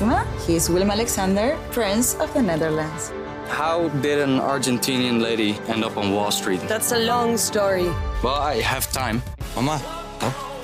Maxima. 0.00 0.24
He 0.46 0.54
is 0.54 0.68
Willem 0.68 0.90
Alexander, 0.90 1.56
Prince 1.70 2.16
of 2.20 2.32
the 2.32 2.40
Netherlands. 2.40 3.10
How 3.48 3.90
did 4.00 4.20
an 4.20 4.40
Argentinian 4.40 5.20
lady 5.20 5.54
end 5.66 5.84
up 5.84 5.96
on 5.96 6.12
Wall 6.12 6.30
Street? 6.30 6.60
That's 6.68 6.92
a 6.92 6.98
long 6.98 7.38
story. 7.38 7.88
Well, 8.22 8.56
I 8.56 8.62
have 8.62 8.92
time. 8.92 9.20
Mama, 9.54 9.78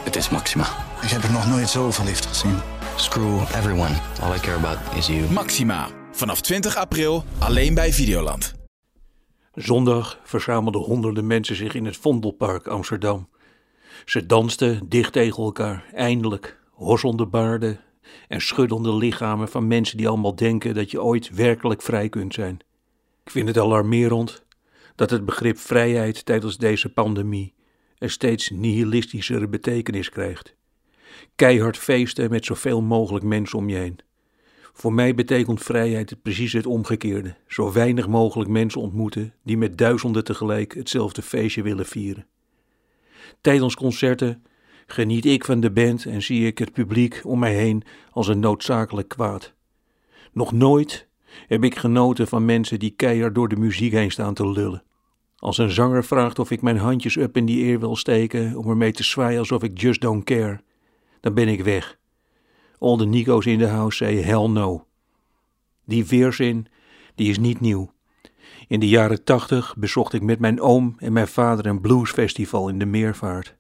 Het 0.05 0.17
is 0.17 0.29
Maxima. 0.31 0.65
ik 1.03 1.09
heb 1.09 1.23
er 1.23 1.33
nog 1.33 1.47
nooit 1.49 1.69
zo 1.69 1.91
verliefd 1.91 2.27
gezien. 2.27 2.59
Screw 2.97 3.41
everyone. 3.41 3.95
All 4.23 4.35
I 4.35 4.39
care 4.39 4.57
about 4.57 4.79
is 4.97 5.07
you. 5.07 5.31
Maxima. 5.33 5.89
Vanaf 6.13 6.41
20 6.41 6.77
april 6.77 7.25
alleen 7.39 7.75
bij 7.75 7.93
Videoland. 7.93 8.55
Zondag 9.55 10.19
verzamelden 10.25 10.81
honderden 10.81 11.27
mensen 11.27 11.57
zich 11.57 11.75
in 11.75 11.85
het 11.85 11.97
Vondelpark 11.97 12.67
Amsterdam. 12.67 13.29
Ze 14.05 14.27
dansten 14.27 14.89
dicht 14.89 15.13
tegen 15.13 15.43
elkaar, 15.43 15.85
eindelijk, 15.95 16.59
hosselde 16.71 17.27
baarden 17.27 17.81
en 18.29 18.41
schuddende 18.41 18.95
lichamen 18.95 19.49
van 19.49 19.67
mensen 19.67 19.97
die 19.97 20.09
allemaal 20.09 20.35
denken 20.37 20.75
dat 20.75 20.91
je 20.91 21.03
ooit 21.03 21.35
werkelijk 21.35 21.83
vrij 21.83 22.09
kunt 22.09 22.35
zijn. 22.35 22.59
Ik 23.25 23.31
vind 23.31 23.49
het 23.49 23.59
alarmerend 23.59 24.45
dat 24.95 25.11
het 25.11 25.25
begrip 25.25 25.59
vrijheid 25.59 26.25
tijdens 26.25 26.57
deze 26.57 26.93
pandemie 26.93 27.55
een 27.99 28.11
steeds 28.11 28.51
nihilistischere 28.51 29.49
betekenis 29.49 30.09
krijgt. 30.09 30.55
Keihard 31.37 31.79
feesten 31.79 32.31
met 32.31 32.45
zoveel 32.45 32.83
mogelijk 32.83 33.25
mensen 33.25 33.59
om 33.59 33.69
je 33.69 33.77
heen. 33.77 33.99
Voor 34.73 34.93
mij 34.93 35.15
betekent 35.15 35.63
vrijheid 35.63 36.23
precies 36.23 36.53
het 36.53 36.67
omgekeerde: 36.67 37.37
zo 37.47 37.73
weinig 37.73 38.09
mogelijk 38.09 38.51
mensen 38.51 38.81
ontmoeten 38.81 39.35
die 39.43 39.57
met 39.57 39.79
duizenden 39.79 40.25
tegelijk 40.25 40.75
hetzelfde 40.75 41.23
feestje 41.23 41.63
willen 41.63 41.87
vieren. 41.87 42.27
Tijdens 43.41 43.75
concerten 43.75 44.45
geniet 44.87 45.25
ik 45.25 45.45
van 45.45 45.61
de 45.61 45.71
band 45.71 46.05
en 46.07 46.23
zie 46.23 46.47
ik 46.47 46.59
het 46.59 46.73
publiek 46.73 47.21
om 47.25 47.39
mij 47.39 47.55
heen 47.55 47.83
als 48.11 48.29
een 48.29 48.41
noodzakelijk 48.41 49.09
kwaad. 49.09 49.55
Nog 50.33 50.53
nooit 50.53 51.09
heb 51.47 51.65
ik 51.65 51.77
genoten 51.77 52.29
van 52.29 52.45
mensen 52.45 52.79
die 52.79 52.91
keihard 52.91 53.35
door 53.35 53.49
de 53.49 53.57
muziek 53.57 53.93
heen 53.93 54.11
staan 54.11 54.35
te 54.35 54.51
lullen. 54.51 54.83
Als 55.37 55.59
een 55.59 55.71
zanger 55.71 56.05
vraagt 56.05 56.39
of 56.39 56.51
ik 56.51 56.63
mijn 56.63 56.79
handjes 56.79 57.17
up 57.17 57.37
in 57.37 57.47
die 57.47 57.65
eer 57.65 57.81
wil 57.81 57.97
steken 57.97 58.57
om 58.57 58.69
ermee 58.69 58.93
te 58.93 59.05
zwaaien 59.05 59.39
alsof 59.39 59.63
ik 59.63 59.81
just 59.81 60.01
don't 60.01 60.25
care, 60.25 60.61
dan 61.21 61.35
ben 61.35 61.49
ik 61.49 61.65
weg. 61.65 61.99
Al 62.79 62.97
de 62.97 63.07
Nico's 63.07 63.47
in 63.47 63.59
de 63.59 63.67
house 63.67 63.97
say 63.97 64.15
hell 64.15 64.47
no. 64.47 64.87
Die 65.85 66.07
weerzin, 66.07 66.67
die 67.15 67.31
is 67.31 67.39
niet 67.39 67.61
nieuw. 67.61 67.93
In 68.69 68.81
de 68.81 68.89
jaren 68.89 69.25
tachtig 69.25 69.77
bezocht 69.77 70.13
ik 70.13 70.23
met 70.23 70.39
mijn 70.39 70.61
oom 70.61 70.95
en 70.99 71.13
mijn 71.13 71.29
vader 71.29 71.67
een 71.67 71.81
bluesfestival 71.81 72.69
in 72.69 72.79
de 72.79 72.87
Meervaart. 72.87 73.57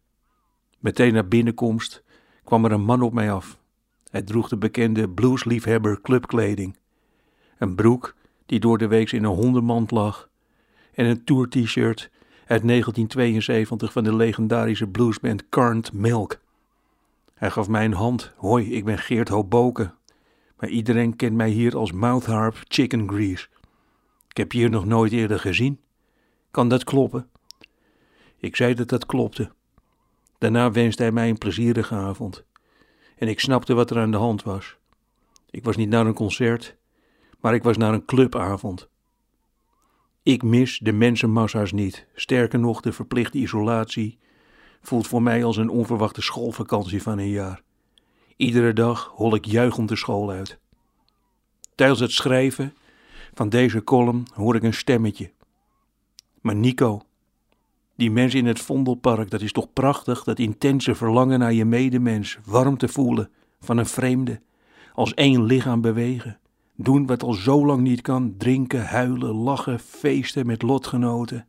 Meteen 0.84 1.12
na 1.12 1.22
binnenkomst 1.22 2.02
kwam 2.44 2.64
er 2.64 2.72
een 2.72 2.84
man 2.84 3.02
op 3.02 3.12
mij 3.12 3.32
af. 3.32 3.58
Hij 4.10 4.22
droeg 4.22 4.48
de 4.48 4.56
bekende 4.56 5.08
bluesliefhebber 5.08 6.00
clubkleding. 6.00 6.76
Een 7.58 7.74
broek 7.74 8.14
die 8.46 8.60
door 8.60 8.78
de 8.78 8.86
week 8.86 9.12
in 9.12 9.24
een 9.24 9.34
hondenmand 9.34 9.90
lag 9.90 10.28
en 10.94 11.06
een 11.06 11.24
tour-t-shirt 11.24 12.10
uit 12.46 12.66
1972 12.66 13.92
van 13.92 14.04
de 14.04 14.16
legendarische 14.16 14.86
bluesband 14.86 15.48
Carned 15.48 15.92
Milk. 15.92 16.40
Hij 17.34 17.50
gaf 17.50 17.68
mij 17.68 17.84
een 17.84 17.92
hand. 17.92 18.32
Hoi, 18.36 18.72
ik 18.72 18.84
ben 18.84 18.98
Geert 18.98 19.28
Hoboken. 19.28 19.94
Maar 20.56 20.68
iedereen 20.68 21.16
kent 21.16 21.36
mij 21.36 21.50
hier 21.50 21.76
als 21.76 21.92
Mouthharp 21.92 22.62
Chicken 22.68 23.08
Grease. 23.08 23.48
Ik 24.28 24.36
heb 24.36 24.52
je 24.52 24.58
hier 24.58 24.70
nog 24.70 24.84
nooit 24.84 25.12
eerder 25.12 25.40
gezien. 25.40 25.80
Kan 26.50 26.68
dat 26.68 26.84
kloppen? 26.84 27.28
Ik 28.36 28.56
zei 28.56 28.74
dat 28.74 28.88
dat 28.88 29.06
klopte. 29.06 29.50
Daarna 30.44 30.70
wenste 30.70 31.02
hij 31.02 31.12
mij 31.12 31.28
een 31.28 31.38
plezierige 31.38 31.94
avond. 31.94 32.44
En 33.16 33.28
ik 33.28 33.40
snapte 33.40 33.74
wat 33.74 33.90
er 33.90 33.98
aan 33.98 34.10
de 34.10 34.16
hand 34.16 34.42
was. 34.42 34.76
Ik 35.50 35.64
was 35.64 35.76
niet 35.76 35.88
naar 35.88 36.06
een 36.06 36.14
concert, 36.14 36.76
maar 37.40 37.54
ik 37.54 37.62
was 37.62 37.76
naar 37.76 37.94
een 37.94 38.04
clubavond. 38.04 38.88
Ik 40.22 40.42
mis 40.42 40.78
de 40.78 40.92
mensenmassa's 40.92 41.72
niet. 41.72 42.06
Sterker 42.14 42.58
nog, 42.58 42.80
de 42.80 42.92
verplichte 42.92 43.38
isolatie 43.38 44.18
voelt 44.82 45.06
voor 45.06 45.22
mij 45.22 45.44
als 45.44 45.56
een 45.56 45.68
onverwachte 45.68 46.22
schoolvakantie 46.22 47.02
van 47.02 47.18
een 47.18 47.30
jaar. 47.30 47.62
Iedere 48.36 48.72
dag 48.72 49.12
hol 49.14 49.34
ik 49.34 49.44
juichend 49.44 49.88
de 49.88 49.96
school 49.96 50.30
uit. 50.30 50.58
Tijdens 51.74 52.00
het 52.00 52.12
schrijven 52.12 52.74
van 53.34 53.48
deze 53.48 53.84
column 53.84 54.26
hoor 54.34 54.54
ik 54.54 54.62
een 54.62 54.74
stemmetje. 54.74 55.32
Maar 56.40 56.56
Nico, 56.56 57.02
die 57.96 58.10
mens 58.10 58.34
in 58.34 58.46
het 58.46 58.60
Vondelpark, 58.60 59.30
dat 59.30 59.40
is 59.40 59.52
toch 59.52 59.72
prachtig, 59.72 60.24
dat 60.24 60.38
intense 60.38 60.94
verlangen 60.94 61.38
naar 61.38 61.52
je 61.52 61.64
medemens, 61.64 62.38
warmte 62.44 62.88
voelen 62.88 63.30
van 63.60 63.76
een 63.76 63.86
vreemde, 63.86 64.40
als 64.94 65.14
één 65.14 65.44
lichaam 65.44 65.80
bewegen. 65.80 66.38
Doen 66.76 67.06
wat 67.06 67.22
al 67.22 67.32
zo 67.32 67.66
lang 67.66 67.82
niet 67.82 68.00
kan, 68.00 68.34
drinken, 68.38 68.84
huilen, 68.84 69.34
lachen, 69.34 69.78
feesten 69.78 70.46
met 70.46 70.62
lotgenoten. 70.62 71.46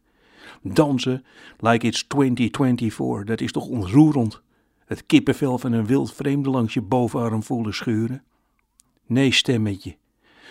Dansen 0.62 1.26
like 1.60 1.88
it's 1.88 2.04
2024, 2.08 3.24
dat 3.24 3.42
is 3.42 3.52
toch 3.52 3.68
ontroerend. 3.68 4.42
Het 4.86 5.06
kippenvel 5.06 5.58
van 5.58 5.72
een 5.72 5.86
wild 5.86 6.14
vreemde 6.14 6.50
langs 6.50 6.74
je 6.74 6.82
bovenarm 6.82 7.44
voelen 7.44 7.74
schuren. 7.74 8.24
Nee, 9.06 9.32
stemmetje, 9.32 9.98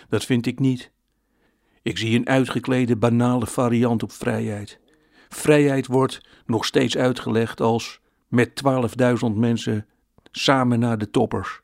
dat 0.09 0.25
vind 0.25 0.47
ik 0.47 0.59
niet. 0.59 0.91
Ik 1.83 1.99
zie 1.99 2.19
een 2.19 2.29
uitgeklede 2.29 2.97
banale 2.97 3.47
variant 3.47 4.03
op 4.03 4.13
vrijheid. 4.13 4.81
Vrijheid 5.35 5.87
wordt 5.87 6.21
nog 6.47 6.65
steeds 6.65 6.97
uitgelegd 6.97 7.61
als 7.61 8.01
met 8.29 8.63
12.000 9.29 9.35
mensen 9.35 9.87
samen 10.31 10.79
naar 10.79 10.99
de 10.99 11.11
toppers. 11.11 11.61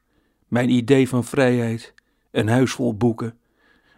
Mijn 0.49 0.71
idee 0.71 1.09
van 1.09 1.25
vrijheid, 1.25 1.95
een 2.31 2.49
huis 2.49 2.73
vol 2.73 2.97
boeken, 2.97 3.39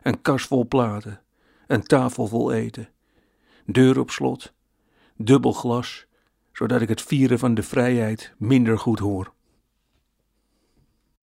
een 0.02 0.22
kast 0.22 0.46
vol 0.46 0.66
platen, 0.68 1.20
een 1.66 1.82
tafel 1.82 2.26
vol 2.26 2.52
eten, 2.52 2.88
deur 3.66 3.98
op 3.98 4.10
slot, 4.10 4.52
dubbel 5.16 5.52
glas, 5.52 6.06
zodat 6.52 6.80
ik 6.80 6.88
het 6.88 7.02
vieren 7.02 7.38
van 7.38 7.54
de 7.54 7.62
vrijheid 7.62 8.34
minder 8.38 8.78
goed 8.78 8.98
hoor. 8.98 9.32